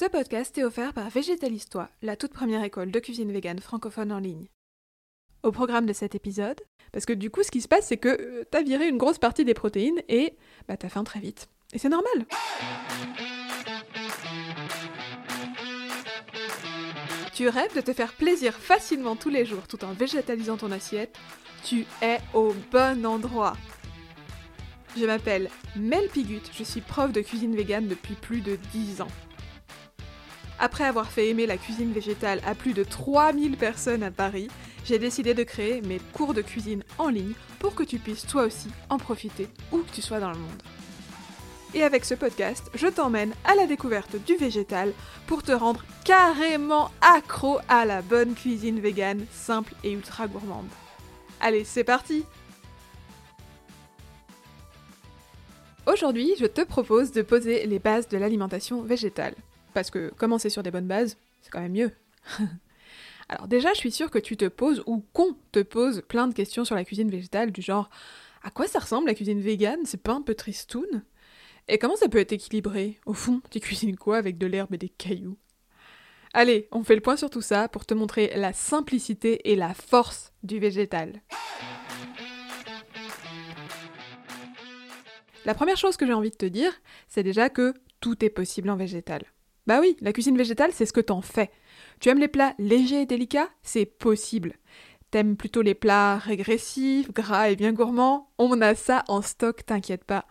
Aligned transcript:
Ce 0.00 0.06
podcast 0.06 0.56
est 0.56 0.64
offert 0.64 0.94
par 0.94 1.10
Végétalistois, 1.10 1.90
la 2.00 2.16
toute 2.16 2.32
première 2.32 2.64
école 2.64 2.90
de 2.90 3.00
cuisine 3.00 3.30
végane 3.30 3.58
francophone 3.58 4.12
en 4.12 4.18
ligne. 4.18 4.46
Au 5.42 5.52
programme 5.52 5.84
de 5.84 5.92
cet 5.92 6.14
épisode, 6.14 6.58
parce 6.90 7.04
que 7.04 7.12
du 7.12 7.28
coup 7.28 7.42
ce 7.42 7.50
qui 7.50 7.60
se 7.60 7.68
passe 7.68 7.88
c'est 7.88 7.98
que 7.98 8.08
euh, 8.08 8.44
t'as 8.50 8.62
viré 8.62 8.88
une 8.88 8.96
grosse 8.96 9.18
partie 9.18 9.44
des 9.44 9.52
protéines 9.52 10.00
et 10.08 10.38
bah 10.66 10.78
t'as 10.78 10.88
faim 10.88 11.04
très 11.04 11.20
vite. 11.20 11.50
Et 11.74 11.78
c'est 11.78 11.90
normal. 11.90 12.24
Tu 17.34 17.46
rêves 17.50 17.76
de 17.76 17.82
te 17.82 17.92
faire 17.92 18.14
plaisir 18.14 18.54
facilement 18.54 19.16
tous 19.16 19.28
les 19.28 19.44
jours 19.44 19.68
tout 19.68 19.84
en 19.84 19.92
végétalisant 19.92 20.56
ton 20.56 20.72
assiette 20.72 21.14
Tu 21.62 21.84
es 22.00 22.20
au 22.32 22.54
bon 22.72 23.04
endroit. 23.04 23.52
Je 24.96 25.04
m'appelle 25.04 25.50
Mel 25.76 26.08
Pigut, 26.08 26.40
je 26.56 26.64
suis 26.64 26.80
prof 26.80 27.12
de 27.12 27.20
cuisine 27.20 27.54
végane 27.54 27.86
depuis 27.86 28.14
plus 28.14 28.40
de 28.40 28.56
10 28.72 29.02
ans. 29.02 29.08
Après 30.62 30.84
avoir 30.84 31.10
fait 31.10 31.28
aimer 31.28 31.46
la 31.46 31.56
cuisine 31.56 31.90
végétale 31.90 32.42
à 32.46 32.54
plus 32.54 32.74
de 32.74 32.84
3000 32.84 33.56
personnes 33.56 34.02
à 34.02 34.10
Paris, 34.10 34.48
j'ai 34.84 34.98
décidé 34.98 35.32
de 35.32 35.42
créer 35.42 35.80
mes 35.80 35.98
cours 36.12 36.34
de 36.34 36.42
cuisine 36.42 36.84
en 36.98 37.08
ligne 37.08 37.32
pour 37.58 37.74
que 37.74 37.82
tu 37.82 37.98
puisses 37.98 38.26
toi 38.26 38.42
aussi 38.42 38.68
en 38.90 38.98
profiter 38.98 39.48
où 39.72 39.78
que 39.78 39.90
tu 39.90 40.02
sois 40.02 40.20
dans 40.20 40.30
le 40.30 40.38
monde. 40.38 40.62
Et 41.72 41.82
avec 41.82 42.04
ce 42.04 42.14
podcast, 42.14 42.70
je 42.74 42.88
t'emmène 42.88 43.32
à 43.44 43.54
la 43.54 43.66
découverte 43.66 44.16
du 44.26 44.36
végétal 44.36 44.92
pour 45.26 45.42
te 45.42 45.52
rendre 45.52 45.82
carrément 46.04 46.90
accro 47.00 47.58
à 47.68 47.86
la 47.86 48.02
bonne 48.02 48.34
cuisine 48.34 48.80
végane, 48.80 49.24
simple 49.32 49.72
et 49.82 49.92
ultra 49.92 50.26
gourmande. 50.26 50.68
Allez, 51.40 51.64
c'est 51.64 51.84
parti 51.84 52.26
Aujourd'hui, 55.86 56.34
je 56.38 56.44
te 56.44 56.60
propose 56.60 57.12
de 57.12 57.22
poser 57.22 57.64
les 57.66 57.78
bases 57.78 58.08
de 58.08 58.18
l'alimentation 58.18 58.82
végétale. 58.82 59.34
Parce 59.74 59.90
que 59.90 60.10
commencer 60.16 60.50
sur 60.50 60.62
des 60.62 60.70
bonnes 60.70 60.86
bases, 60.86 61.16
c'est 61.42 61.50
quand 61.50 61.60
même 61.60 61.72
mieux. 61.72 61.92
Alors 63.28 63.46
déjà, 63.46 63.72
je 63.72 63.78
suis 63.78 63.92
sûre 63.92 64.10
que 64.10 64.18
tu 64.18 64.36
te 64.36 64.46
poses 64.46 64.82
ou 64.86 65.04
qu'on 65.12 65.36
te 65.52 65.60
pose 65.60 66.02
plein 66.08 66.26
de 66.26 66.34
questions 66.34 66.64
sur 66.64 66.74
la 66.74 66.84
cuisine 66.84 67.10
végétale 67.10 67.52
du 67.52 67.62
genre 67.62 67.88
à 68.42 68.50
quoi 68.50 68.66
ça 68.66 68.78
ressemble 68.78 69.06
la 69.06 69.14
cuisine 69.14 69.40
végane? 69.40 69.80
C'est 69.84 70.02
pas 70.02 70.12
un 70.12 70.22
peu 70.22 70.34
tristoun? 70.34 71.04
Et 71.68 71.78
comment 71.78 71.96
ça 71.96 72.08
peut 72.08 72.18
être 72.18 72.32
équilibré? 72.32 72.98
Au 73.06 73.12
fond, 73.12 73.42
tu 73.50 73.60
cuisines 73.60 73.96
quoi 73.96 74.16
avec 74.16 74.38
de 74.38 74.46
l'herbe 74.46 74.74
et 74.74 74.78
des 74.78 74.88
cailloux? 74.88 75.38
Allez, 76.32 76.68
on 76.72 76.82
fait 76.82 76.94
le 76.94 77.00
point 77.00 77.16
sur 77.16 77.28
tout 77.28 77.42
ça 77.42 77.68
pour 77.68 77.84
te 77.84 77.94
montrer 77.94 78.32
la 78.36 78.52
simplicité 78.52 79.50
et 79.50 79.56
la 79.56 79.74
force 79.74 80.32
du 80.42 80.58
végétal. 80.58 81.20
La 85.44 85.54
première 85.54 85.76
chose 85.76 85.96
que 85.96 86.06
j'ai 86.06 86.12
envie 86.12 86.30
de 86.30 86.36
te 86.36 86.46
dire, 86.46 86.72
c'est 87.08 87.22
déjà 87.22 87.48
que 87.48 87.74
tout 88.00 88.24
est 88.24 88.30
possible 88.30 88.70
en 88.70 88.76
végétal. 88.76 89.24
Bah 89.70 89.78
oui, 89.80 89.96
la 90.00 90.12
cuisine 90.12 90.36
végétale, 90.36 90.72
c'est 90.74 90.84
ce 90.84 90.92
que 90.92 91.00
t'en 91.00 91.20
fais. 91.20 91.48
Tu 92.00 92.08
aimes 92.08 92.18
les 92.18 92.26
plats 92.26 92.54
légers 92.58 93.02
et 93.02 93.06
délicats? 93.06 93.48
C'est 93.62 93.86
possible. 93.86 94.54
T'aimes 95.12 95.36
plutôt 95.36 95.62
les 95.62 95.76
plats 95.76 96.18
régressifs, 96.18 97.12
gras 97.12 97.50
et 97.50 97.54
bien 97.54 97.72
gourmands? 97.72 98.32
On 98.38 98.60
a 98.62 98.74
ça 98.74 99.04
en 99.06 99.22
stock, 99.22 99.64
t'inquiète 99.64 100.02
pas. 100.02 100.26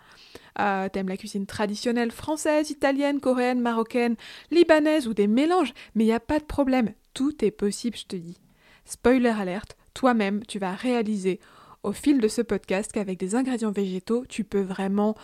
Euh, 0.59 0.89
T'aimes 0.89 1.07
la 1.07 1.15
cuisine 1.15 1.45
traditionnelle 1.45 2.11
française, 2.11 2.69
italienne, 2.69 3.21
coréenne, 3.21 3.61
marocaine, 3.61 4.17
libanaise 4.51 5.07
ou 5.07 5.13
des 5.13 5.27
mélanges 5.27 5.73
Mais 5.95 6.03
y 6.03 6.11
a 6.11 6.19
pas 6.19 6.39
de 6.39 6.43
problème, 6.43 6.91
tout 7.13 7.45
est 7.45 7.51
possible, 7.51 7.95
je 7.95 8.07
te 8.07 8.17
dis. 8.17 8.35
Spoiler 8.83 9.29
alerte, 9.29 9.77
toi-même, 9.93 10.45
tu 10.47 10.59
vas 10.59 10.73
réaliser 10.73 11.39
au 11.83 11.93
fil 11.93 12.19
de 12.19 12.27
ce 12.27 12.41
podcast 12.41 12.91
qu'avec 12.91 13.17
des 13.17 13.35
ingrédients 13.35 13.71
végétaux, 13.71 14.25
tu 14.27 14.43
peux 14.43 14.63
vraiment 14.63 15.15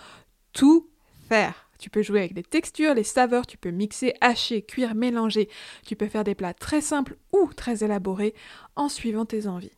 tout 0.54 0.88
faire. 1.28 1.65
Tu 1.80 1.90
peux 1.90 2.02
jouer 2.02 2.20
avec 2.20 2.36
les 2.36 2.44
textures, 2.44 2.94
les 2.94 3.04
saveurs, 3.04 3.48
tu 3.48 3.58
peux 3.58 3.72
mixer, 3.72 4.14
hacher, 4.22 4.62
cuire, 4.62 4.96
mélanger. 4.96 5.50
Tu 5.86 5.96
peux 5.96 6.08
faire 6.08 6.24
des 6.24 6.36
plats 6.36 6.54
très 6.54 6.82
simples 6.82 7.18
ou 7.32 7.50
très 7.56 7.84
élaborés 7.84 8.34
en 8.76 8.90
suivant 8.90 9.26
tes 9.26 9.48
envies. 9.48 9.72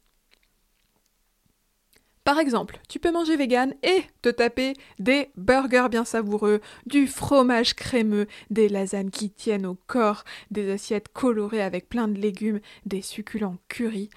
Par 2.28 2.40
exemple, 2.40 2.82
tu 2.90 3.00
peux 3.00 3.14
manger 3.14 3.38
vegan 3.38 3.74
et 3.84 4.04
te 4.22 4.28
taper 4.28 4.74
des 5.00 5.30
burgers 5.38 5.88
bien 5.90 6.04
savoureux, 6.04 6.60
du 6.86 7.08
fromage 7.08 7.74
crémeux, 7.74 8.28
des 8.50 8.68
lasagnes 8.68 9.12
qui 9.12 9.30
tiennent 9.30 9.66
au 9.66 9.78
corps, 9.88 10.26
des 10.52 10.70
assiettes 10.70 11.08
colorées 11.08 11.62
avec 11.62 11.88
plein 11.88 12.10
de 12.10 12.20
légumes, 12.20 12.60
des 12.86 13.02
succulents 13.02 13.56
curry. 13.70 14.10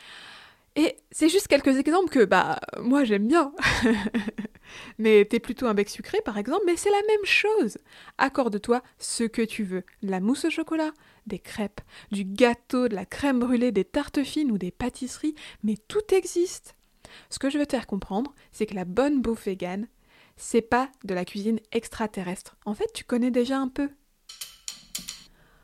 Et 0.77 0.97
c'est 1.11 1.29
juste 1.29 1.49
quelques 1.49 1.79
exemples 1.79 2.11
que, 2.11 2.25
bah, 2.25 2.61
moi 2.81 3.05
j'aime 3.05 3.27
bien. 3.27 3.53
mais 4.99 5.25
t'es 5.25 5.41
plutôt 5.41 5.67
un 5.67 5.75
bec 5.75 5.89
sucré 5.89 6.19
par 6.25 6.39
exemple, 6.39 6.63
mais 6.67 6.77
c'est 6.77 6.91
la 6.91 7.03
même 7.09 7.25
chose. 7.25 7.79
Accorde-toi 8.19 8.83
ce 8.99 9.25
que 9.25 9.43
tu 9.43 9.65
veux. 9.65 9.85
La 10.03 10.21
mousse 10.21 10.45
au 10.45 10.51
chocolat, 10.51 10.93
des 11.27 11.41
crêpes, 11.41 11.81
du 12.13 12.25
gâteau, 12.25 12.89
de 12.89 12.95
la 12.95 13.05
crème 13.05 13.41
brûlée, 13.41 13.73
des 13.73 13.85
tartes 13.85 14.23
fines 14.23 14.53
ou 14.53 14.59
des 14.59 14.71
pâtisseries, 14.71 15.35
mais 15.65 15.77
tout 15.89 16.15
existe. 16.15 16.77
Ce 17.31 17.39
que 17.39 17.51
je 17.51 17.59
veux 17.59 17.67
te 17.67 17.75
faire 17.75 17.89
comprendre, 17.89 18.35
c'est 18.53 18.67
que 18.67 18.75
la 18.75 18.85
bonne 18.85 19.21
bouffe 19.21 19.47
végane, 19.47 19.89
c'est 20.37 20.63
pas 20.63 20.91
de 21.05 21.15
la 21.15 21.25
cuisine 21.25 21.61
extraterrestre. 21.73 22.57
En 22.65 22.75
fait, 22.75 22.91
tu 22.95 23.05
connais 23.05 23.33
déjà 23.33 23.59
un 23.59 23.69
peu. 23.69 23.91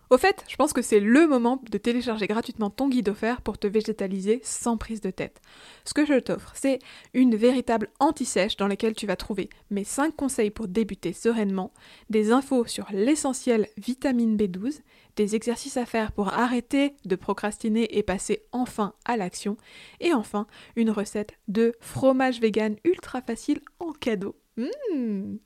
Au 0.08 0.18
fait, 0.18 0.44
je 0.48 0.54
pense 0.54 0.72
que 0.72 0.82
c'est 0.82 1.00
le 1.00 1.26
moment 1.26 1.60
de 1.68 1.78
télécharger 1.78 2.28
gratuitement 2.28 2.70
ton 2.70 2.88
guide 2.88 3.08
offert 3.08 3.40
pour 3.40 3.58
te 3.58 3.66
végétaliser 3.66 4.40
sans 4.44 4.76
prise 4.76 5.00
de 5.00 5.10
tête. 5.10 5.40
Ce 5.84 5.94
que 5.94 6.06
je 6.06 6.20
t'offre, 6.20 6.52
c'est 6.54 6.78
une 7.12 7.34
véritable 7.34 7.90
anti-sèche 7.98 8.56
dans 8.56 8.68
laquelle 8.68 8.94
tu 8.94 9.06
vas 9.06 9.16
trouver 9.16 9.50
mes 9.70 9.82
5 9.82 10.14
conseils 10.14 10.50
pour 10.50 10.68
débuter 10.68 11.12
sereinement, 11.12 11.72
des 12.08 12.30
infos 12.30 12.66
sur 12.66 12.86
l'essentiel 12.92 13.66
vitamine 13.78 14.36
B12, 14.36 14.80
des 15.16 15.34
exercices 15.34 15.76
à 15.76 15.86
faire 15.86 16.12
pour 16.12 16.28
arrêter 16.28 16.94
de 17.04 17.16
procrastiner 17.16 17.98
et 17.98 18.04
passer 18.04 18.42
enfin 18.52 18.94
à 19.06 19.16
l'action, 19.16 19.56
et 19.98 20.12
enfin 20.12 20.46
une 20.76 20.90
recette 20.90 21.34
de 21.48 21.72
fromage 21.80 22.40
vegan 22.40 22.76
ultra 22.84 23.22
facile 23.22 23.60
en 23.80 23.92
cadeau. 23.92 24.36
Mmh 24.56 25.36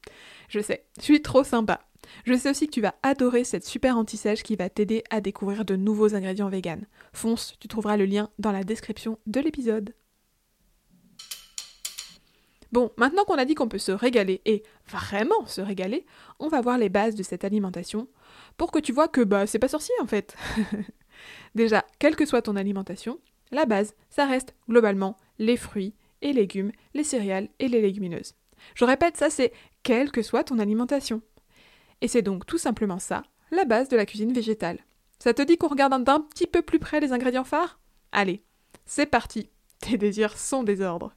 je 0.49 0.61
sais, 0.61 0.85
je 0.99 1.05
suis 1.05 1.23
trop 1.23 1.45
sympa. 1.45 1.81
Je 2.25 2.35
sais 2.35 2.51
aussi 2.51 2.67
que 2.67 2.73
tu 2.73 2.81
vas 2.81 2.95
adorer 3.03 3.45
cette 3.45 3.65
super 3.65 3.97
anti-sèche 3.97 4.43
qui 4.43 4.57
va 4.57 4.69
t'aider 4.69 5.05
à 5.11 5.21
découvrir 5.21 5.65
de 5.65 5.77
nouveaux 5.77 6.15
ingrédients 6.15 6.49
vegan. 6.49 6.87
Fonce, 7.13 7.55
tu 7.61 7.69
trouveras 7.69 7.97
le 7.97 8.07
lien 8.07 8.31
dans 8.39 8.53
la 8.53 8.65
description 8.65 9.19
de 9.27 9.41
l'épisode. 9.41 9.95
Bon, 12.73 12.93
maintenant 12.97 13.25
qu'on 13.25 13.35
a 13.35 13.45
dit 13.45 13.55
qu'on 13.55 13.69
peut 13.69 13.79
se 13.79 13.91
régaler 13.91 14.43
et 14.45 14.63
vraiment 14.87 15.45
se 15.47 15.61
régaler, 15.61 16.07
on 16.39 16.49
va 16.49 16.61
voir 16.61 16.79
les 16.79 16.89
bases 16.89 17.17
de 17.17 17.25
cette 17.25 17.45
alimentation 17.45 18.09
pour 18.57 18.71
que 18.71 18.79
tu 18.79 18.93
vois 18.93 19.09
que 19.09 19.23
bah 19.23 19.47
c'est 19.47 19.59
pas 19.59 19.69
sorcier 19.69 19.95
en 20.01 20.07
fait. 20.07 20.37
Déjà, 21.57 21.85
quelle 21.99 22.15
que 22.15 22.27
soit 22.27 22.43
ton 22.43 22.55
alimentation, 22.55 23.19
la 23.51 23.67
base, 23.67 23.95
ça 24.09 24.25
reste 24.25 24.55
globalement 24.69 25.17
les 25.41 25.57
fruits 25.57 25.95
et 26.23 26.33
légumes, 26.33 26.71
les 26.95 27.03
céréales 27.03 27.49
et 27.59 27.67
les 27.67 27.81
légumineuses. 27.81 28.35
Je 28.77 28.85
répète, 28.85 29.17
ça 29.17 29.31
c'est 29.31 29.53
quelle 29.83 30.13
que 30.13 30.23
soit 30.23 30.45
ton 30.45 30.61
alimentation. 30.61 31.23
Et 32.01 32.09
c'est 32.09 32.23
donc 32.23 32.47
tout 32.47 32.59
simplement 32.59 32.99
ça, 32.99 33.23
la 33.51 33.65
base 33.65 33.89
de 33.89 33.97
la 33.97 34.07
cuisine 34.07 34.33
végétale. 34.33 34.79
Ça 35.19 35.35
te 35.35 35.43
dit 35.43 35.59
qu'on 35.59 35.69
regarde 35.69 36.03
d'un 36.03 36.21
petit 36.21 36.47
peu 36.47 36.63
plus 36.63 36.79
près 36.79 37.01
les 37.01 37.13
ingrédients 37.13 37.45
phares? 37.45 37.79
Allez, 38.13 38.43
c'est 38.87 39.07
parti, 39.07 39.51
tes 39.81 39.99
désirs 39.99 40.39
sont 40.39 40.63
des 40.63 40.81
ordres. 40.81 41.15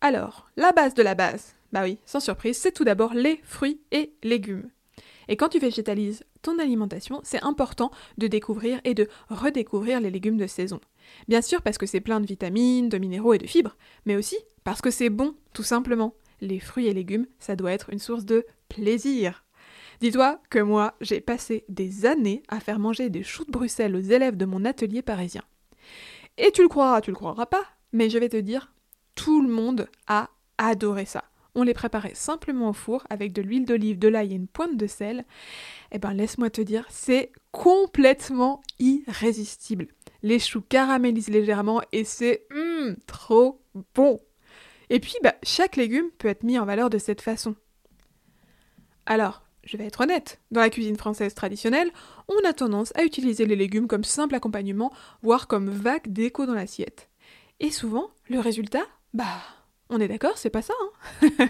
Alors, 0.00 0.50
la 0.56 0.72
base 0.72 0.94
de 0.94 1.02
la 1.02 1.14
base, 1.14 1.54
bah 1.72 1.82
oui, 1.82 1.98
sans 2.04 2.20
surprise, 2.20 2.58
c'est 2.58 2.72
tout 2.72 2.84
d'abord 2.84 3.14
les 3.14 3.40
fruits 3.42 3.80
et 3.90 4.12
légumes. 4.22 4.70
Et 5.28 5.36
quand 5.36 5.48
tu 5.48 5.58
végétalises 5.58 6.24
ton 6.42 6.58
alimentation, 6.58 7.20
c'est 7.24 7.42
important 7.42 7.90
de 8.18 8.26
découvrir 8.26 8.80
et 8.84 8.94
de 8.94 9.08
redécouvrir 9.30 10.00
les 10.00 10.10
légumes 10.10 10.36
de 10.36 10.46
saison. 10.46 10.80
Bien 11.26 11.40
sûr 11.40 11.62
parce 11.62 11.78
que 11.78 11.86
c'est 11.86 12.00
plein 12.00 12.20
de 12.20 12.26
vitamines, 12.26 12.90
de 12.90 12.98
minéraux 12.98 13.32
et 13.32 13.38
de 13.38 13.46
fibres, 13.46 13.76
mais 14.04 14.16
aussi 14.16 14.36
parce 14.62 14.82
que 14.82 14.90
c'est 14.90 15.08
bon, 15.08 15.34
tout 15.54 15.62
simplement 15.62 16.14
les 16.44 16.60
fruits 16.60 16.86
et 16.86 16.94
légumes, 16.94 17.26
ça 17.38 17.56
doit 17.56 17.72
être 17.72 17.90
une 17.90 17.98
source 17.98 18.24
de 18.24 18.46
plaisir. 18.68 19.44
Dis-toi 20.00 20.40
que 20.50 20.58
moi, 20.58 20.94
j'ai 21.00 21.20
passé 21.20 21.64
des 21.68 22.06
années 22.06 22.42
à 22.48 22.60
faire 22.60 22.78
manger 22.78 23.10
des 23.10 23.22
choux 23.22 23.44
de 23.44 23.52
Bruxelles 23.52 23.96
aux 23.96 24.00
élèves 24.00 24.36
de 24.36 24.44
mon 24.44 24.64
atelier 24.64 25.02
parisien. 25.02 25.42
Et 26.36 26.50
tu 26.52 26.62
le 26.62 26.68
croiras, 26.68 27.00
tu 27.00 27.10
le 27.10 27.16
croiras 27.16 27.46
pas, 27.46 27.64
mais 27.92 28.10
je 28.10 28.18
vais 28.18 28.28
te 28.28 28.36
dire, 28.36 28.72
tout 29.14 29.42
le 29.42 29.48
monde 29.48 29.88
a 30.06 30.30
adoré 30.58 31.04
ça. 31.04 31.24
On 31.54 31.62
les 31.62 31.74
préparait 31.74 32.14
simplement 32.14 32.70
au 32.70 32.72
four 32.72 33.04
avec 33.10 33.32
de 33.32 33.40
l'huile 33.40 33.64
d'olive, 33.64 33.98
de 33.98 34.08
l'ail 34.08 34.32
et 34.32 34.36
une 34.36 34.48
pointe 34.48 34.76
de 34.76 34.88
sel. 34.88 35.24
Eh 35.92 35.98
ben, 35.98 36.12
laisse-moi 36.12 36.50
te 36.50 36.60
dire, 36.60 36.84
c'est 36.90 37.30
complètement 37.52 38.60
irrésistible. 38.80 39.86
Les 40.22 40.40
choux 40.40 40.62
caramélisent 40.62 41.28
légèrement 41.28 41.80
et 41.92 42.02
c'est 42.02 42.46
hum, 42.52 42.96
trop 43.06 43.60
bon. 43.94 44.20
Et 44.90 45.00
puis, 45.00 45.14
bah, 45.22 45.34
chaque 45.42 45.76
légume 45.76 46.10
peut 46.18 46.28
être 46.28 46.42
mis 46.42 46.58
en 46.58 46.64
valeur 46.64 46.90
de 46.90 46.98
cette 46.98 47.20
façon. 47.20 47.54
Alors, 49.06 49.42
je 49.64 49.76
vais 49.76 49.86
être 49.86 50.02
honnête, 50.02 50.40
dans 50.50 50.60
la 50.60 50.70
cuisine 50.70 50.96
française 50.96 51.34
traditionnelle, 51.34 51.90
on 52.28 52.48
a 52.48 52.52
tendance 52.52 52.92
à 52.96 53.04
utiliser 53.04 53.46
les 53.46 53.56
légumes 53.56 53.88
comme 53.88 54.04
simple 54.04 54.34
accompagnement, 54.34 54.92
voire 55.22 55.46
comme 55.46 55.70
vague 55.70 56.12
déco 56.12 56.46
dans 56.46 56.54
l'assiette. 56.54 57.08
Et 57.60 57.70
souvent, 57.70 58.10
le 58.28 58.40
résultat, 58.40 58.84
bah, 59.14 59.40
on 59.88 60.00
est 60.00 60.08
d'accord, 60.08 60.38
c'est 60.38 60.50
pas 60.50 60.62
ça. 60.62 60.74
Hein 61.22 61.28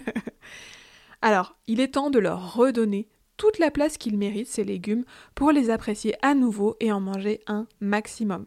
Alors, 1.23 1.57
il 1.67 1.81
est 1.81 1.95
temps 1.95 2.11
de 2.11 2.19
leur 2.19 2.55
redonner 2.55 3.09
toute 3.37 3.59
la 3.59 3.71
place 3.71 3.99
qu'ils 3.99 4.19
méritent, 4.19 4.49
ces 4.49 4.65
légumes, 4.65 5.05
pour 5.35 5.51
les 5.51 5.71
apprécier 5.71 6.15
à 6.23 6.35
nouveau 6.35 6.77
et 6.81 6.93
en 6.93 7.01
manger 7.01 7.41
un 7.47 7.67
maximum. 7.81 8.47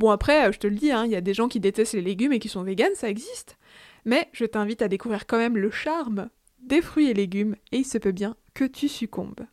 Bon 0.00 0.08
après, 0.08 0.48
euh, 0.48 0.52
je 0.52 0.58
te 0.58 0.66
le 0.66 0.76
dis, 0.76 0.90
hein, 0.92 1.04
il 1.04 1.10
y 1.10 1.16
a 1.16 1.20
des 1.20 1.34
gens 1.34 1.46
qui 1.46 1.60
détestent 1.60 1.92
les 1.92 2.00
légumes 2.00 2.32
et 2.32 2.38
qui 2.38 2.48
sont 2.48 2.62
véganes, 2.62 2.94
ça 2.94 3.10
existe. 3.10 3.58
Mais 4.06 4.30
je 4.32 4.46
t'invite 4.46 4.80
à 4.80 4.88
découvrir 4.88 5.26
quand 5.26 5.36
même 5.36 5.58
le 5.58 5.70
charme 5.70 6.30
des 6.60 6.80
fruits 6.80 7.10
et 7.10 7.14
légumes 7.14 7.54
et 7.70 7.76
il 7.76 7.84
se 7.84 7.98
peut 7.98 8.10
bien 8.10 8.34
que 8.54 8.64
tu 8.64 8.88
succombes. 8.88 9.44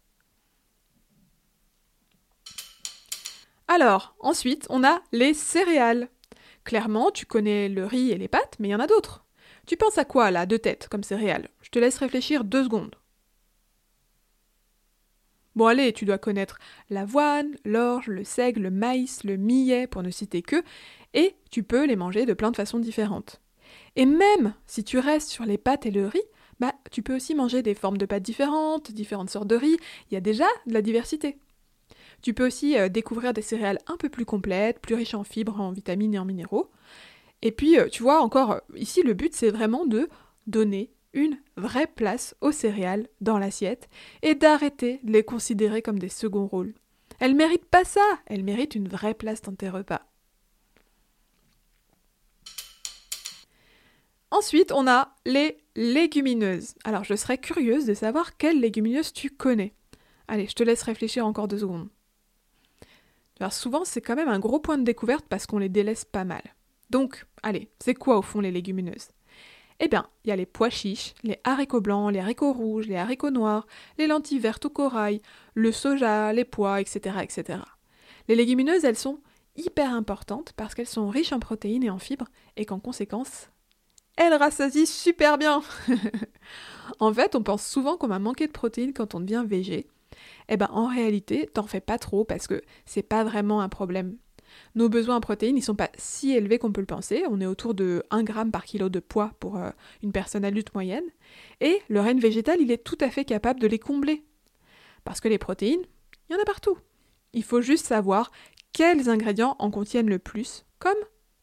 Alors, 3.68 4.16
ensuite, 4.22 4.68
on 4.70 4.86
a 4.86 5.02
les 5.12 5.34
céréales. 5.34 6.08
Clairement, 6.64 7.12
tu 7.12 7.26
connais 7.26 7.68
le 7.68 7.86
riz 7.86 8.12
et 8.12 8.18
les 8.18 8.30
pâtes, 8.30 8.56
mais 8.60 8.70
il 8.70 8.72
y 8.72 8.76
en 8.76 8.80
a 8.80 8.88
d'autres. 8.88 9.26
Tu 9.66 9.76
penses 9.76 9.98
à 9.98 10.06
quoi 10.06 10.32
là, 10.32 10.46
de 10.46 10.56
tête, 10.56 10.88
comme 10.90 11.04
céréales? 11.04 11.50
Je 11.62 11.72
te 11.72 11.80
laisse 11.80 11.98
réfléchir 11.98 12.46
deux 12.46 12.64
secondes. 12.64 12.96
Bon 15.58 15.66
allez, 15.66 15.92
tu 15.92 16.06
dois 16.06 16.20
connaître 16.20 16.60
l'avoine, 16.92 17.56
l'orge, 17.66 18.10
le 18.10 18.24
seigle, 18.24 18.62
le 18.62 18.70
maïs, 18.70 19.24
le 19.24 19.38
millet, 19.38 19.88
pour 19.88 20.04
ne 20.04 20.12
citer 20.12 20.44
que, 20.44 20.62
et 21.16 21.34
tu 21.50 21.64
peux 21.64 21.88
les 21.88 21.96
manger 21.96 22.28
de 22.28 22.36
plein 22.36 22.52
de 22.52 22.56
façons 22.56 22.78
différentes. 22.78 23.42
Et 23.96 24.06
même 24.06 24.54
si 24.68 24.84
tu 24.84 25.00
restes 25.00 25.30
sur 25.30 25.46
les 25.46 25.58
pâtes 25.58 25.88
et 25.88 25.92
le 25.92 26.06
riz, 26.06 26.22
bah 26.60 26.76
tu 26.92 27.02
peux 27.02 27.16
aussi 27.16 27.34
manger 27.34 27.64
des 27.64 27.74
formes 27.74 27.98
de 27.98 28.06
pâtes 28.06 28.22
différentes, 28.22 28.92
différentes 28.92 29.32
sortes 29.32 29.48
de 29.48 29.56
riz, 29.56 29.78
il 30.12 30.14
y 30.14 30.18
a 30.18 30.22
déjà 30.22 30.46
de 30.68 30.74
la 30.74 30.84
diversité. 30.84 31.40
Tu 32.22 32.36
peux 32.36 32.46
aussi 32.46 32.78
euh, 32.78 32.88
découvrir 32.88 33.34
des 33.34 33.42
céréales 33.42 33.80
un 33.88 33.98
peu 33.98 34.10
plus 34.10 34.26
complètes, 34.26 34.78
plus 34.78 34.94
riches 34.94 35.16
en 35.16 35.24
fibres, 35.24 35.60
en 35.60 35.72
vitamines 35.72 36.14
et 36.14 36.20
en 36.20 36.26
minéraux. 36.26 36.70
Et 37.42 37.52
puis, 37.52 37.80
euh, 37.80 37.88
tu 37.90 38.04
vois, 38.04 38.22
encore, 38.22 38.62
ici, 38.76 39.02
le 39.02 39.16
but, 39.16 39.34
c'est 39.34 39.50
vraiment 39.50 39.88
de 39.88 40.08
donner 40.46 40.92
une 41.14 41.38
vraie 41.56 41.88
place 41.88 42.36
aux 42.42 42.52
céréales 42.52 43.08
dans 43.22 43.38
l'assiette 43.38 43.90
et 44.22 44.36
d'arrêter 44.36 45.00
de 45.04 45.12
les 45.12 45.24
considérer 45.24 45.82
comme 45.82 46.00
des 46.00 46.10
seconds 46.10 46.48
rôles. 46.48 46.74
Elles 47.20 47.36
méritent 47.36 47.66
pas 47.66 47.84
ça, 47.84 48.06
elles 48.28 48.44
méritent 48.44 48.76
une 48.76 48.88
vraie 48.88 49.14
place 49.14 49.42
dans 49.42 49.56
tes 49.56 49.70
repas. 49.70 50.02
Ensuite, 54.30 54.72
on 54.72 54.88
a 54.88 55.16
les 55.26 55.58
légumineuses. 55.76 56.76
Alors, 56.84 57.04
je 57.04 57.16
serais 57.16 57.38
curieuse 57.38 57.86
de 57.86 57.94
savoir 57.94 58.38
quelles 58.38 58.60
légumineuses 58.60 59.14
tu 59.14 59.30
connais. 59.30 59.74
Allez, 60.28 60.48
je 60.48 60.54
te 60.54 60.64
laisse 60.64 60.84
réfléchir 60.84 61.26
encore 61.26 61.48
deux 61.48 61.60
secondes. 61.60 61.88
Alors 63.40 63.54
souvent, 63.54 63.86
c'est 63.86 64.02
quand 64.02 64.16
même 64.16 64.30
un 64.30 64.40
gros 64.40 64.60
point 64.60 64.78
de 64.78 64.84
découverte 64.84 65.26
parce 65.30 65.46
qu'on 65.46 65.60
les 65.60 65.70
délaisse 65.70 66.06
pas 66.06 66.24
mal. 66.24 66.42
Donc, 66.90 67.26
allez, 67.44 67.70
c'est 67.80 67.94
quoi 67.94 68.18
au 68.18 68.22
fond 68.22 68.42
les 68.42 68.52
légumineuses? 68.52 69.10
Eh 69.80 69.88
bien, 69.88 70.08
il 70.24 70.30
y 70.30 70.32
a 70.32 70.36
les 70.36 70.48
pois 70.48 70.70
chiches, 70.70 71.14
les 71.24 71.40
haricots 71.44 71.82
blancs, 71.82 72.12
les 72.12 72.20
haricots 72.20 72.54
rouges, 72.54 72.88
les 72.88 72.96
haricots 72.96 73.30
noirs, 73.30 73.68
les 73.98 74.08
lentilles 74.08 74.40
vertes 74.40 74.66
au 74.66 74.70
corail, 74.70 75.22
le 75.54 75.72
soja, 75.72 76.34
les 76.34 76.46
pois, 76.46 76.82
etc., 76.82 77.18
etc. 77.22 77.60
Les 78.28 78.36
légumineuses, 78.36 78.86
elles 78.86 78.98
sont 78.98 79.20
hyper 79.56 79.94
importantes 79.94 80.54
parce 80.56 80.74
qu'elles 80.74 80.88
sont 80.88 81.10
riches 81.10 81.34
en 81.34 81.40
protéines 81.40 81.84
et 81.84 81.90
en 81.90 82.00
fibres 82.00 82.28
et 82.56 82.66
qu'en 82.66 82.80
conséquence, 82.80 83.50
elles 84.16 84.34
rassasient 84.34 84.88
super 84.88 85.38
bien. 85.38 85.62
en 87.00 87.14
fait, 87.14 87.36
on 87.36 87.44
pense 87.44 87.66
souvent 87.66 87.98
qu'on 87.98 88.08
va 88.08 88.20
manquer 88.20 88.48
de 88.48 88.52
protéines 88.52 88.94
quand 88.94 89.14
on 89.14 89.20
devient 89.20 89.46
végé. 89.48 89.88
Eh 90.50 90.58
ben, 90.58 90.70
en 90.72 90.88
réalité, 90.88 91.50
t'en 91.54 91.68
fais 91.68 91.82
pas 91.82 92.00
trop 92.00 92.26
parce 92.26 92.48
que 92.48 92.62
c'est 92.86 93.04
pas 93.04 93.24
vraiment 93.24 93.62
un 93.62 93.70
problème. 93.70 94.18
Nos 94.76 94.90
besoins 94.90 95.18
en 95.18 95.22
protéines, 95.22 95.58
ils 95.58 95.64
sont 95.64 95.76
pas 95.76 95.90
si 95.98 96.32
élevés 96.32 96.60
qu'on 96.60 96.72
peut 96.72 96.82
le 96.82 96.88
penser. 96.88 97.24
On 97.30 97.42
est 97.42 97.46
autour 97.46 97.74
de 97.74 98.04
1 98.12 98.26
g 98.26 98.34
par 98.52 98.66
kilo 98.66 98.90
de 98.90 99.00
poids 99.00 99.32
pour 99.40 99.58
euh, 99.58 99.70
une 100.04 100.12
personne 100.12 100.46
adulte 100.46 100.74
moyenne. 100.74 101.06
Et 101.62 101.82
le 101.90 102.00
règne 102.02 102.20
végétal, 102.20 102.62
il 102.62 102.72
est 102.72 102.84
tout 102.84 102.98
à 103.02 103.10
fait 103.10 103.26
capable 103.26 103.60
de 103.60 103.68
les 103.68 103.80
combler. 103.80 104.24
Parce 105.04 105.22
que 105.22 105.28
les 105.28 105.38
protéines, 105.38 105.84
il 106.30 106.34
y 106.34 106.36
en 106.38 106.42
a 106.42 106.46
partout. 106.46 106.78
Il 107.34 107.44
faut 107.44 107.62
juste 107.62 107.86
savoir 107.86 108.32
quels 108.74 109.10
ingrédients 109.10 109.56
en 109.60 109.72
contiennent 109.72 110.10
le 110.10 110.20
plus, 110.20 110.66
comme 110.80 110.98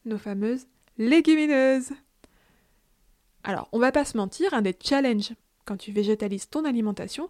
nos 0.05 0.17
fameuses 0.17 0.67
légumineuses. 0.97 1.91
Alors, 3.43 3.69
on 3.71 3.79
va 3.79 3.91
pas 3.91 4.05
se 4.05 4.17
mentir, 4.17 4.53
un 4.53 4.61
des 4.61 4.75
challenges 4.81 5.33
quand 5.65 5.77
tu 5.77 5.91
végétalises 5.91 6.49
ton 6.49 6.63
alimentation, 6.63 7.29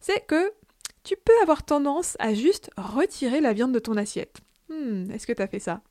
c'est 0.00 0.26
que 0.26 0.52
tu 1.04 1.16
peux 1.16 1.40
avoir 1.42 1.64
tendance 1.64 2.16
à 2.18 2.34
juste 2.34 2.70
retirer 2.76 3.40
la 3.40 3.52
viande 3.52 3.72
de 3.72 3.78
ton 3.78 3.96
assiette. 3.96 4.40
Hmm, 4.68 5.10
est-ce 5.10 5.26
que 5.26 5.32
tu 5.32 5.42
as 5.42 5.46
fait 5.46 5.58
ça? 5.58 5.82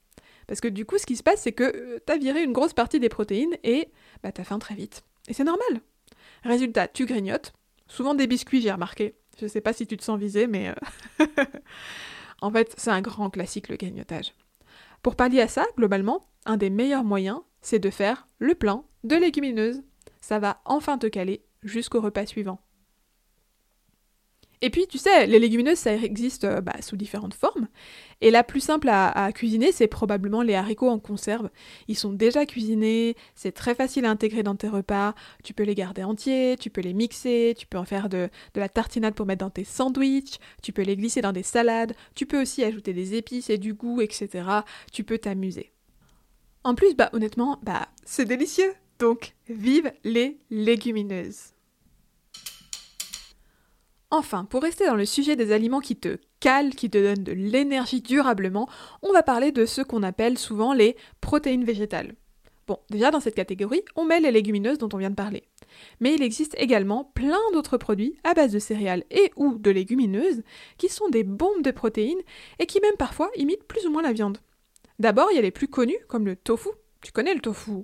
Parce 0.47 0.61
que 0.61 0.67
du 0.67 0.85
coup, 0.85 0.97
ce 0.97 1.05
qui 1.05 1.15
se 1.15 1.23
passe, 1.23 1.41
c'est 1.41 1.53
que 1.53 1.63
euh, 1.63 1.99
tu 2.05 2.13
as 2.13 2.17
viré 2.17 2.43
une 2.43 2.53
grosse 2.53 2.73
partie 2.73 2.99
des 2.99 3.09
protéines 3.09 3.55
et 3.63 3.89
bah, 4.23 4.31
tu 4.31 4.41
as 4.41 4.43
faim 4.43 4.59
très 4.59 4.75
vite. 4.75 5.03
Et 5.27 5.33
c'est 5.33 5.43
normal. 5.43 5.81
Résultat, 6.43 6.87
tu 6.87 7.05
grignotes. 7.05 7.53
Souvent 7.87 8.13
des 8.13 8.27
biscuits, 8.27 8.61
j'ai 8.61 8.71
remarqué. 8.71 9.15
Je 9.39 9.47
sais 9.47 9.61
pas 9.61 9.73
si 9.73 9.87
tu 9.87 9.97
te 9.97 10.03
sens 10.03 10.19
visé, 10.19 10.47
mais. 10.47 10.69
Euh, 10.69 11.25
en 12.41 12.51
fait, 12.51 12.73
c'est 12.77 12.91
un 12.91 13.01
grand 13.01 13.29
classique 13.29 13.69
le 13.69 13.77
grignotage. 13.77 14.33
Pour 15.01 15.15
pallier 15.15 15.41
à 15.41 15.47
ça, 15.47 15.65
globalement, 15.77 16.27
un 16.45 16.57
des 16.57 16.69
meilleurs 16.69 17.03
moyens, 17.03 17.41
c'est 17.61 17.79
de 17.79 17.89
faire 17.89 18.27
le 18.39 18.55
plein 18.55 18.83
de 19.03 19.15
légumineuses. 19.15 19.83
Ça 20.21 20.39
va 20.39 20.61
enfin 20.65 20.97
te 20.97 21.07
caler 21.07 21.43
jusqu'au 21.63 22.01
repas 22.01 22.25
suivant. 22.25 22.59
Et 24.61 24.69
puis, 24.69 24.87
tu 24.87 24.97
sais, 24.97 25.27
les 25.27 25.39
légumineuses, 25.39 25.79
ça 25.79 25.93
existe 25.93 26.45
euh, 26.45 26.61
bah, 26.61 26.75
sous 26.81 26.95
différentes 26.95 27.33
formes. 27.33 27.67
Et 28.21 28.31
la 28.31 28.43
plus 28.43 28.61
simple 28.61 28.89
à, 28.89 29.31
cuisiner, 29.33 29.71
c'est 29.71 29.87
probablement 29.87 30.41
les 30.41 30.55
haricots 30.55 30.89
en 30.89 30.99
conserve. 30.99 31.49
Ils 31.87 31.97
sont 31.97 32.13
déjà 32.13 32.45
cuisinés, 32.45 33.15
c'est 33.35 33.51
très 33.51 33.75
facile 33.75 34.05
à 34.05 34.09
intégrer 34.09 34.41
dans 34.41 34.55
tes 34.55 34.69
repas. 34.69 35.15
Tu 35.43 35.53
peux 35.53 35.63
les 35.63 35.75
garder 35.75 36.03
entiers, 36.03 36.55
tu 36.59 36.69
peux 36.69 36.81
les 36.81 36.93
mixer, 36.93 37.53
tu 37.57 37.67
peux 37.67 37.77
en 37.77 37.83
faire 37.83 38.07
de, 38.07 38.29
la 38.55 38.69
tartinade 38.69 39.15
pour 39.15 39.25
mettre 39.25 39.43
dans 39.43 39.49
tes 39.49 39.65
sandwichs, 39.65 40.39
tu 40.63 40.71
peux 40.71 40.83
les 40.83 40.95
glisser 40.95 41.21
dans 41.21 41.33
des 41.33 41.43
salades, 41.43 41.93
tu 42.15 42.25
peux 42.25 42.41
aussi 42.41 42.63
ajouter 42.63 42.93
des 42.93 43.15
épices 43.15 43.49
et 43.49 43.57
du 43.57 43.73
goût, 43.73 44.01
etc. 44.01 44.47
Tu 44.93 45.03
peux 45.03 45.17
t'amuser. 45.17 45.73
En 46.63 46.73
plus, 46.73 46.95
bah 46.95 47.09
honnêtement, 47.13 47.59
bah 47.63 47.89
c'est 48.05 48.25
délicieux. 48.25 48.73
Donc, 48.97 49.35
vive 49.49 49.91
les 50.05 50.37
légumineuses. 50.49 51.54
Enfin, 54.17 54.45
pour 54.45 54.61
rester 54.61 54.85
dans 54.85 54.95
le 54.95 55.03
sujet 55.03 55.35
des 55.35 55.51
aliments 55.51 55.81
qui 55.81 55.97
te 55.97 56.19
calent, 56.39 56.73
qui 56.73 56.89
te 56.89 56.97
donnent 56.97 57.25
de 57.25 57.33
l'énergie 57.33 57.99
durablement, 57.99 58.69
on 59.01 59.11
va 59.11 59.23
parler 59.23 59.51
de 59.51 59.65
ce 59.65 59.81
qu'on 59.81 60.03
appelle 60.03 60.37
souvent 60.37 60.71
les 60.71 60.95
protéines 61.19 61.65
végétales. 61.65 62.15
Bon, 62.65 62.79
déjà 62.89 63.11
dans 63.11 63.19
cette 63.19 63.35
catégorie, 63.35 63.83
on 63.97 64.05
met 64.05 64.21
les 64.21 64.31
légumineuses 64.31 64.77
dont 64.77 64.87
on 64.93 64.99
vient 64.99 65.09
de 65.09 65.15
parler. 65.15 65.43
Mais 65.99 66.15
il 66.15 66.23
existe 66.23 66.55
également 66.57 67.11
plein 67.13 67.41
d'autres 67.51 67.75
produits 67.75 68.15
à 68.23 68.33
base 68.33 68.53
de 68.53 68.59
céréales 68.59 69.03
et 69.11 69.33
ou 69.35 69.57
de 69.57 69.69
légumineuses 69.69 70.43
qui 70.77 70.87
sont 70.87 71.09
des 71.09 71.25
bombes 71.25 71.61
de 71.61 71.71
protéines 71.71 72.21
et 72.59 72.67
qui 72.67 72.79
même 72.79 72.95
parfois 72.97 73.29
imitent 73.35 73.65
plus 73.65 73.85
ou 73.85 73.91
moins 73.91 74.01
la 74.01 74.13
viande. 74.13 74.37
D'abord, 74.97 75.27
il 75.33 75.35
y 75.35 75.39
a 75.39 75.41
les 75.41 75.51
plus 75.51 75.67
connus 75.67 75.99
comme 76.07 76.25
le 76.25 76.37
tofu. 76.37 76.69
Tu 77.01 77.11
connais 77.11 77.33
le 77.33 77.41
tofu? 77.41 77.83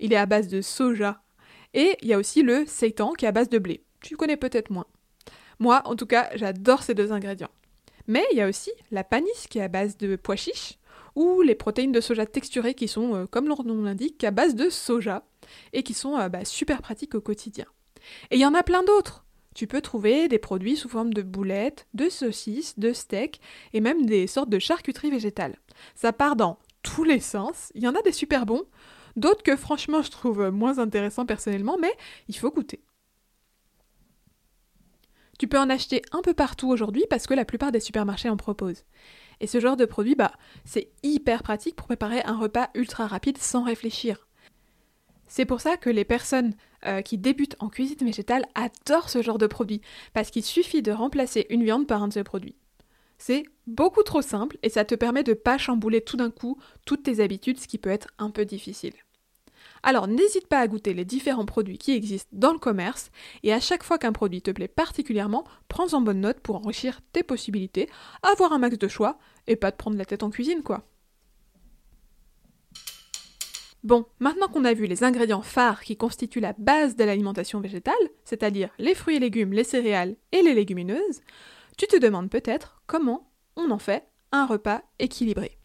Il 0.00 0.12
est 0.12 0.16
à 0.16 0.26
base 0.26 0.48
de 0.48 0.60
soja. 0.60 1.22
Et 1.72 1.96
il 2.02 2.08
y 2.08 2.12
a 2.12 2.18
aussi 2.18 2.42
le 2.42 2.66
seitan 2.66 3.14
qui 3.14 3.24
est 3.24 3.28
à 3.28 3.32
base 3.32 3.48
de 3.48 3.58
blé. 3.58 3.84
Tu 4.02 4.18
connais 4.18 4.36
peut-être 4.36 4.68
moins. 4.68 4.84
Moi, 5.58 5.82
en 5.84 5.96
tout 5.96 6.06
cas, 6.06 6.30
j'adore 6.34 6.82
ces 6.82 6.94
deux 6.94 7.12
ingrédients. 7.12 7.50
Mais 8.06 8.24
il 8.32 8.38
y 8.38 8.40
a 8.40 8.48
aussi 8.48 8.70
la 8.90 9.04
panisse 9.04 9.46
qui 9.48 9.58
est 9.58 9.62
à 9.62 9.68
base 9.68 9.96
de 9.96 10.16
pois 10.16 10.36
chiches 10.36 10.78
ou 11.14 11.40
les 11.42 11.54
protéines 11.54 11.92
de 11.92 12.00
soja 12.00 12.26
texturées 12.26 12.74
qui 12.74 12.88
sont, 12.88 13.14
euh, 13.14 13.26
comme 13.26 13.48
leur 13.48 13.64
nom 13.64 13.82
l'indique, 13.82 14.22
à 14.22 14.30
base 14.30 14.54
de 14.54 14.68
soja 14.68 15.24
et 15.72 15.82
qui 15.82 15.94
sont 15.94 16.16
euh, 16.16 16.28
bah, 16.28 16.44
super 16.44 16.82
pratiques 16.82 17.14
au 17.14 17.20
quotidien. 17.20 17.64
Et 18.30 18.36
il 18.36 18.40
y 18.40 18.46
en 18.46 18.54
a 18.54 18.62
plein 18.62 18.84
d'autres. 18.84 19.24
Tu 19.54 19.66
peux 19.66 19.80
trouver 19.80 20.28
des 20.28 20.38
produits 20.38 20.76
sous 20.76 20.90
forme 20.90 21.14
de 21.14 21.22
boulettes, 21.22 21.86
de 21.94 22.10
saucisses, 22.10 22.78
de 22.78 22.92
steaks 22.92 23.40
et 23.72 23.80
même 23.80 24.04
des 24.04 24.26
sortes 24.26 24.50
de 24.50 24.58
charcuterie 24.58 25.10
végétale. 25.10 25.56
Ça 25.94 26.12
part 26.12 26.36
dans 26.36 26.58
tous 26.82 27.04
les 27.04 27.20
sens. 27.20 27.72
Il 27.74 27.82
y 27.82 27.88
en 27.88 27.94
a 27.94 28.02
des 28.02 28.12
super 28.12 28.44
bons, 28.44 28.64
d'autres 29.16 29.42
que 29.42 29.56
franchement 29.56 30.02
je 30.02 30.10
trouve 30.10 30.50
moins 30.50 30.78
intéressants 30.78 31.24
personnellement, 31.24 31.78
mais 31.80 31.92
il 32.28 32.36
faut 32.36 32.50
goûter. 32.50 32.82
Tu 35.38 35.48
peux 35.48 35.58
en 35.58 35.70
acheter 35.70 36.02
un 36.12 36.22
peu 36.22 36.34
partout 36.34 36.68
aujourd'hui 36.68 37.04
parce 37.10 37.26
que 37.26 37.34
la 37.34 37.44
plupart 37.44 37.72
des 37.72 37.80
supermarchés 37.80 38.30
en 38.30 38.36
proposent. 38.36 38.84
Et 39.40 39.46
ce 39.46 39.60
genre 39.60 39.76
de 39.76 39.84
produit, 39.84 40.14
bah, 40.14 40.32
c'est 40.64 40.88
hyper 41.02 41.42
pratique 41.42 41.76
pour 41.76 41.86
préparer 41.86 42.22
un 42.22 42.38
repas 42.38 42.70
ultra 42.74 43.06
rapide 43.06 43.38
sans 43.38 43.62
réfléchir. 43.62 44.26
C'est 45.26 45.44
pour 45.44 45.60
ça 45.60 45.76
que 45.76 45.90
les 45.90 46.04
personnes 46.04 46.54
euh, 46.86 47.02
qui 47.02 47.18
débutent 47.18 47.56
en 47.58 47.68
cuisine 47.68 47.98
végétale 48.00 48.46
adorent 48.54 49.10
ce 49.10 49.22
genre 49.22 49.38
de 49.38 49.46
produit, 49.46 49.82
parce 50.14 50.30
qu'il 50.30 50.44
suffit 50.44 50.82
de 50.82 50.92
remplacer 50.92 51.46
une 51.50 51.64
viande 51.64 51.86
par 51.86 52.02
un 52.02 52.08
de 52.08 52.12
ces 52.12 52.24
produits. 52.24 52.54
C'est 53.18 53.44
beaucoup 53.66 54.02
trop 54.02 54.22
simple 54.22 54.58
et 54.62 54.68
ça 54.68 54.84
te 54.84 54.94
permet 54.94 55.22
de 55.22 55.32
pas 55.32 55.58
chambouler 55.58 56.02
tout 56.02 56.16
d'un 56.16 56.30
coup 56.30 56.58
toutes 56.84 57.02
tes 57.02 57.20
habitudes, 57.20 57.58
ce 57.58 57.66
qui 57.66 57.78
peut 57.78 57.90
être 57.90 58.08
un 58.18 58.30
peu 58.30 58.44
difficile. 58.44 58.92
Alors 59.86 60.08
n'hésite 60.08 60.48
pas 60.48 60.58
à 60.58 60.66
goûter 60.66 60.94
les 60.94 61.04
différents 61.04 61.44
produits 61.44 61.78
qui 61.78 61.92
existent 61.92 62.28
dans 62.32 62.52
le 62.52 62.58
commerce 62.58 63.12
et 63.44 63.52
à 63.52 63.60
chaque 63.60 63.84
fois 63.84 63.98
qu'un 63.98 64.10
produit 64.10 64.42
te 64.42 64.50
plaît 64.50 64.66
particulièrement, 64.66 65.44
prends-en 65.68 66.00
bonne 66.00 66.22
note 66.22 66.40
pour 66.40 66.56
enrichir 66.56 67.02
tes 67.12 67.22
possibilités, 67.22 67.88
avoir 68.24 68.52
un 68.52 68.58
max 68.58 68.78
de 68.78 68.88
choix 68.88 69.16
et 69.46 69.54
pas 69.54 69.70
te 69.70 69.76
prendre 69.76 69.96
la 69.96 70.04
tête 70.04 70.24
en 70.24 70.30
cuisine 70.30 70.64
quoi. 70.64 70.88
Bon, 73.84 74.06
maintenant 74.18 74.48
qu'on 74.48 74.64
a 74.64 74.74
vu 74.74 74.86
les 74.86 75.04
ingrédients 75.04 75.40
phares 75.40 75.84
qui 75.84 75.96
constituent 75.96 76.40
la 76.40 76.54
base 76.58 76.96
de 76.96 77.04
l'alimentation 77.04 77.60
végétale, 77.60 77.94
c'est-à-dire 78.24 78.70
les 78.80 78.96
fruits 78.96 79.14
et 79.14 79.20
légumes, 79.20 79.52
les 79.52 79.62
céréales 79.62 80.16
et 80.32 80.42
les 80.42 80.54
légumineuses, 80.54 81.20
tu 81.78 81.86
te 81.86 81.96
demandes 81.96 82.28
peut-être 82.28 82.82
comment 82.88 83.30
on 83.54 83.70
en 83.70 83.78
fait 83.78 84.08
un 84.32 84.46
repas 84.46 84.82
équilibré. 84.98 85.56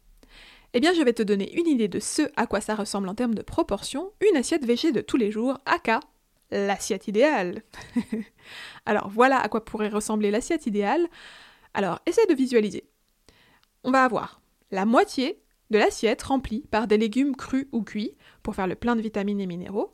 Eh 0.73 0.79
bien, 0.79 0.93
je 0.93 1.01
vais 1.01 1.13
te 1.13 1.23
donner 1.23 1.53
une 1.53 1.67
idée 1.67 1.89
de 1.89 1.99
ce 1.99 2.21
à 2.35 2.47
quoi 2.47 2.61
ça 2.61 2.75
ressemble 2.75 3.09
en 3.09 3.15
termes 3.15 3.35
de 3.35 3.41
proportion, 3.41 4.13
une 4.29 4.37
assiette 4.37 4.65
végé 4.65 4.91
de 4.91 5.01
tous 5.01 5.17
les 5.17 5.31
jours, 5.31 5.57
aka 5.65 5.99
l'assiette 6.51 7.07
idéale. 7.07 7.63
Alors 8.85 9.09
voilà 9.09 9.39
à 9.39 9.49
quoi 9.49 9.65
pourrait 9.65 9.89
ressembler 9.89 10.31
l'assiette 10.31 10.65
idéale. 10.65 11.07
Alors, 11.73 11.99
essaie 12.05 12.25
de 12.27 12.33
visualiser. 12.33 12.89
On 13.83 13.91
va 13.91 14.03
avoir 14.03 14.41
la 14.71 14.85
moitié 14.85 15.41
de 15.71 15.77
l'assiette 15.77 16.21
remplie 16.21 16.65
par 16.71 16.87
des 16.87 16.97
légumes 16.97 17.35
crus 17.35 17.67
ou 17.71 17.81
cuits 17.81 18.15
pour 18.43 18.55
faire 18.55 18.67
le 18.67 18.75
plein 18.75 18.95
de 18.95 19.01
vitamines 19.01 19.39
et 19.39 19.47
minéraux. 19.47 19.93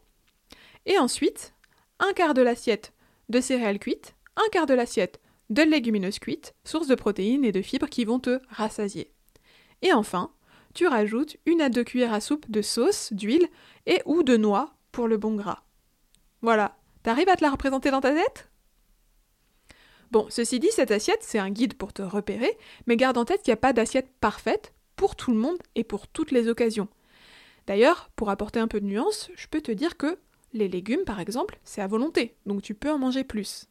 Et 0.85 0.97
ensuite, 0.97 1.53
un 1.99 2.13
quart 2.13 2.33
de 2.33 2.41
l'assiette 2.41 2.93
de 3.29 3.41
céréales 3.41 3.79
cuites, 3.79 4.15
un 4.35 4.49
quart 4.51 4.65
de 4.65 4.73
l'assiette 4.73 5.19
de 5.49 5.61
légumineuses 5.63 6.19
cuites, 6.19 6.55
source 6.63 6.87
de 6.87 6.95
protéines 6.95 7.45
et 7.45 7.51
de 7.51 7.61
fibres 7.61 7.89
qui 7.89 8.05
vont 8.05 8.19
te 8.19 8.39
rassasier. 8.49 9.11
Et 9.81 9.93
enfin, 9.93 10.31
tu 10.77 10.85
rajoutes 10.85 11.37
une 11.47 11.61
à 11.61 11.69
deux 11.69 11.83
cuillères 11.83 12.13
à 12.13 12.21
soupe 12.21 12.51
de 12.51 12.61
sauce, 12.61 13.11
d'huile 13.11 13.47
et 13.87 13.99
ou 14.05 14.21
de 14.21 14.37
noix 14.37 14.75
pour 14.91 15.07
le 15.07 15.17
bon 15.17 15.33
gras. 15.33 15.63
Voilà, 16.43 16.77
t'arrives 17.01 17.29
à 17.29 17.35
te 17.35 17.43
la 17.43 17.49
représenter 17.49 17.89
dans 17.89 17.99
ta 17.99 18.13
tête? 18.13 18.47
Bon, 20.11 20.27
ceci 20.29 20.59
dit, 20.59 20.69
cette 20.71 20.91
assiette, 20.91 21.23
c'est 21.23 21.39
un 21.39 21.49
guide 21.49 21.73
pour 21.73 21.93
te 21.93 22.03
repérer, 22.03 22.55
mais 22.85 22.95
garde 22.95 23.17
en 23.17 23.25
tête 23.25 23.41
qu'il 23.41 23.49
n'y 23.51 23.57
a 23.57 23.57
pas 23.57 23.73
d'assiette 23.73 24.11
parfaite, 24.21 24.71
pour 24.95 25.15
tout 25.15 25.31
le 25.31 25.37
monde 25.37 25.57
et 25.73 25.83
pour 25.83 26.07
toutes 26.07 26.29
les 26.29 26.47
occasions. 26.47 26.89
D'ailleurs, 27.65 28.11
pour 28.15 28.29
apporter 28.29 28.59
un 28.59 28.67
peu 28.67 28.79
de 28.79 28.85
nuance, 28.85 29.31
je 29.35 29.47
peux 29.47 29.61
te 29.61 29.71
dire 29.71 29.97
que 29.97 30.19
les 30.53 30.67
légumes, 30.67 31.05
par 31.05 31.19
exemple, 31.19 31.57
c'est 31.63 31.81
à 31.81 31.87
volonté, 31.87 32.35
donc 32.45 32.61
tu 32.61 32.75
peux 32.75 32.91
en 32.91 32.99
manger 32.99 33.23
plus. 33.23 33.65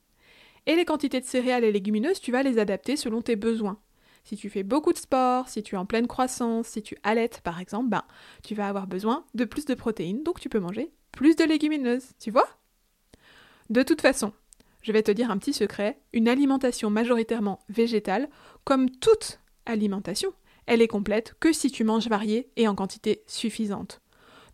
Et 0.66 0.74
les 0.74 0.84
quantités 0.84 1.20
de 1.20 1.24
céréales 1.24 1.62
et 1.62 1.70
légumineuses, 1.70 2.20
tu 2.20 2.32
vas 2.32 2.42
les 2.42 2.58
adapter 2.58 2.96
selon 2.96 3.22
tes 3.22 3.36
besoins. 3.36 3.78
Si 4.26 4.36
tu 4.36 4.50
fais 4.50 4.64
beaucoup 4.64 4.92
de 4.92 4.98
sport, 4.98 5.48
si 5.48 5.62
tu 5.62 5.76
es 5.76 5.78
en 5.78 5.86
pleine 5.86 6.08
croissance, 6.08 6.66
si 6.66 6.82
tu 6.82 6.96
allaites 7.04 7.40
par 7.42 7.60
exemple, 7.60 7.90
ben, 7.90 8.02
tu 8.42 8.56
vas 8.56 8.68
avoir 8.68 8.88
besoin 8.88 9.24
de 9.34 9.44
plus 9.44 9.66
de 9.66 9.74
protéines, 9.74 10.24
donc 10.24 10.40
tu 10.40 10.48
peux 10.48 10.58
manger 10.58 10.90
plus 11.12 11.36
de 11.36 11.44
légumineuses, 11.44 12.08
tu 12.18 12.32
vois? 12.32 12.48
De 13.70 13.84
toute 13.84 14.00
façon, 14.00 14.32
je 14.82 14.90
vais 14.90 15.04
te 15.04 15.12
dire 15.12 15.30
un 15.30 15.38
petit 15.38 15.52
secret, 15.52 16.00
une 16.12 16.26
alimentation 16.26 16.90
majoritairement 16.90 17.60
végétale, 17.68 18.28
comme 18.64 18.90
toute 18.90 19.38
alimentation, 19.64 20.32
elle 20.66 20.82
est 20.82 20.88
complète 20.88 21.36
que 21.38 21.52
si 21.52 21.70
tu 21.70 21.84
manges 21.84 22.08
varié 22.08 22.50
et 22.56 22.66
en 22.66 22.74
quantité 22.74 23.22
suffisante. 23.28 24.02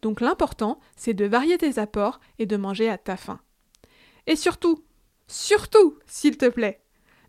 Donc 0.02 0.20
l'important, 0.20 0.80
c'est 0.96 1.14
de 1.14 1.24
varier 1.24 1.56
tes 1.56 1.78
apports 1.78 2.20
et 2.38 2.44
de 2.44 2.58
manger 2.58 2.90
à 2.90 2.98
ta 2.98 3.16
faim. 3.16 3.40
Et 4.26 4.36
surtout, 4.36 4.84
surtout, 5.28 5.98
s'il 6.06 6.36
te 6.36 6.50
plaît, 6.50 6.82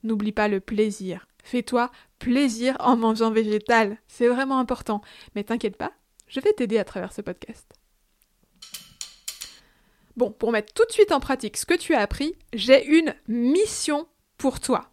n'oublie 0.04 0.34
pas 0.34 0.50
le 0.50 0.60
plaisir. 0.60 1.26
Fais-toi 1.44 1.92
plaisir 2.20 2.76
en 2.80 2.96
mangeant 2.96 3.32
végétal, 3.32 3.98
c'est 4.08 4.28
vraiment 4.28 4.60
important. 4.60 5.02
Mais 5.36 5.44
t'inquiète 5.44 5.78
pas, 5.78 5.92
je 6.28 6.40
vais 6.40 6.54
t'aider 6.54 6.80
à 6.80 6.86
travers 6.86 7.14
ce 7.14 7.22
podcast. 7.22 7.72
Bon, 10.16 10.32
pour 10.32 10.52
mettre 10.52 10.74
tout 10.74 10.86
de 10.86 10.92
suite 10.92 11.12
en 11.12 11.20
pratique 11.20 11.58
ce 11.58 11.66
que 11.66 11.74
tu 11.74 11.94
as 11.94 12.00
appris, 12.00 12.36
j'ai 12.54 12.86
une 12.86 13.14
mission 13.28 14.08
pour 14.38 14.60
toi. 14.60 14.92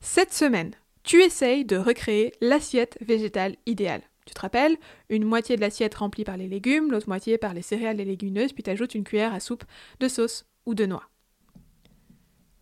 Cette 0.00 0.32
semaine, 0.32 0.72
tu 1.04 1.22
essayes 1.22 1.64
de 1.64 1.76
recréer 1.76 2.32
l'assiette 2.40 2.98
végétale 3.00 3.56
idéale. 3.66 4.02
Tu 4.24 4.34
te 4.34 4.40
rappelles 4.40 4.76
Une 5.10 5.24
moitié 5.24 5.56
de 5.56 5.60
l'assiette 5.60 5.94
remplie 5.96 6.24
par 6.24 6.36
les 6.36 6.48
légumes, 6.48 6.90
l'autre 6.90 7.08
moitié 7.08 7.38
par 7.38 7.54
les 7.54 7.62
céréales 7.62 8.00
et 8.00 8.04
légumineuses, 8.04 8.52
puis 8.52 8.62
tu 8.62 8.70
ajoutes 8.70 8.94
une 8.94 9.04
cuillère 9.04 9.34
à 9.34 9.40
soupe 9.40 9.64
de 10.00 10.08
sauce 10.08 10.46
ou 10.64 10.74
de 10.74 10.86
noix. 10.86 11.08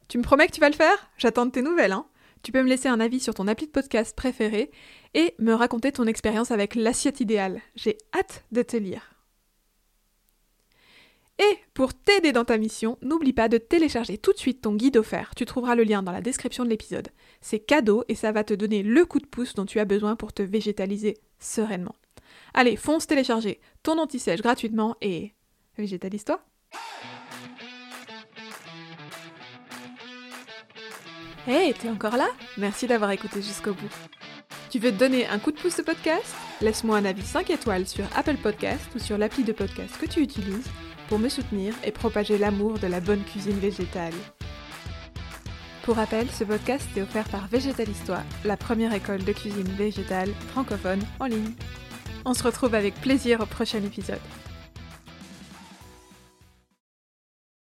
Tu 0.08 0.18
me 0.18 0.22
promets 0.22 0.46
que 0.48 0.52
tu 0.52 0.60
vas 0.60 0.70
le 0.70 0.74
faire? 0.74 1.10
J'attends 1.18 1.46
de 1.46 1.52
tes 1.52 1.62
nouvelles, 1.62 1.92
hein? 1.92 2.06
Tu 2.42 2.52
peux 2.52 2.62
me 2.62 2.68
laisser 2.68 2.88
un 2.88 3.00
avis 3.00 3.20
sur 3.20 3.34
ton 3.34 3.48
appli 3.48 3.66
de 3.66 3.72
podcast 3.72 4.16
préféré 4.16 4.70
et 5.14 5.34
me 5.38 5.52
raconter 5.52 5.92
ton 5.92 6.06
expérience 6.06 6.50
avec 6.50 6.74
l'assiette 6.74 7.20
idéale. 7.20 7.60
J'ai 7.74 7.98
hâte 8.14 8.44
de 8.52 8.62
te 8.62 8.76
lire. 8.76 9.14
Et 11.38 11.58
pour 11.72 11.94
t'aider 11.94 12.32
dans 12.32 12.44
ta 12.44 12.58
mission, 12.58 12.98
n'oublie 13.00 13.32
pas 13.32 13.48
de 13.48 13.56
télécharger 13.56 14.18
tout 14.18 14.32
de 14.32 14.38
suite 14.38 14.60
ton 14.60 14.74
guide 14.74 14.98
offert. 14.98 15.34
Tu 15.34 15.46
trouveras 15.46 15.74
le 15.74 15.84
lien 15.84 16.02
dans 16.02 16.12
la 16.12 16.20
description 16.20 16.64
de 16.64 16.68
l'épisode. 16.68 17.08
C'est 17.40 17.60
cadeau 17.60 18.04
et 18.08 18.14
ça 18.14 18.30
va 18.30 18.44
te 18.44 18.52
donner 18.52 18.82
le 18.82 19.06
coup 19.06 19.20
de 19.20 19.26
pouce 19.26 19.54
dont 19.54 19.64
tu 19.64 19.80
as 19.80 19.86
besoin 19.86 20.16
pour 20.16 20.34
te 20.34 20.42
végétaliser 20.42 21.16
sereinement. 21.38 21.94
Allez, 22.52 22.76
fonce 22.76 23.06
télécharger 23.06 23.58
ton 23.82 23.98
anti-sèche 23.98 24.42
gratuitement 24.42 24.96
et 25.00 25.32
végétalise-toi. 25.78 26.44
Hey, 31.46 31.72
t'es 31.72 31.88
encore 31.88 32.18
là? 32.18 32.28
Merci 32.58 32.86
d'avoir 32.86 33.10
écouté 33.12 33.40
jusqu'au 33.40 33.72
bout. 33.72 33.88
Tu 34.68 34.78
veux 34.78 34.92
te 34.92 34.98
donner 34.98 35.26
un 35.26 35.38
coup 35.38 35.50
de 35.50 35.58
pouce 35.58 35.80
au 35.80 35.82
podcast? 35.82 36.34
Laisse-moi 36.60 36.98
un 36.98 37.04
avis 37.06 37.22
5 37.22 37.48
étoiles 37.48 37.86
sur 37.86 38.04
Apple 38.14 38.36
Podcast 38.36 38.84
ou 38.94 38.98
sur 38.98 39.16
l'appli 39.16 39.42
de 39.42 39.52
podcast 39.52 39.96
que 39.98 40.04
tu 40.04 40.20
utilises 40.20 40.68
pour 41.08 41.18
me 41.18 41.30
soutenir 41.30 41.74
et 41.82 41.92
propager 41.92 42.36
l'amour 42.36 42.78
de 42.78 42.86
la 42.86 43.00
bonne 43.00 43.24
cuisine 43.24 43.58
végétale. 43.58 44.12
Pour 45.82 45.96
rappel, 45.96 46.30
ce 46.30 46.44
podcast 46.44 46.86
est 46.94 47.02
offert 47.02 47.28
par 47.30 47.48
Végétalistoire, 47.48 48.22
la 48.44 48.58
première 48.58 48.92
école 48.92 49.24
de 49.24 49.32
cuisine 49.32 49.72
végétale 49.78 50.30
francophone 50.50 51.02
en 51.20 51.24
ligne. 51.24 51.54
On 52.26 52.34
se 52.34 52.42
retrouve 52.42 52.74
avec 52.74 52.94
plaisir 53.00 53.40
au 53.40 53.46
prochain 53.46 53.82
épisode. 53.82 54.20